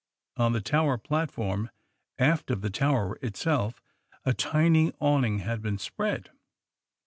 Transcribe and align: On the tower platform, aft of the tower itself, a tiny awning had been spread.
On 0.35 0.53
the 0.53 0.61
tower 0.61 0.97
platform, 0.97 1.69
aft 2.17 2.49
of 2.49 2.61
the 2.61 2.71
tower 2.71 3.19
itself, 3.21 3.83
a 4.25 4.33
tiny 4.33 4.91
awning 4.99 5.41
had 5.45 5.61
been 5.61 5.77
spread. 5.77 6.31